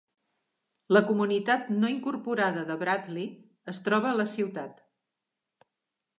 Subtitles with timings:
[0.95, 3.27] La comunitat no incorporada de Bradley
[3.75, 4.83] es troba a la ciutat.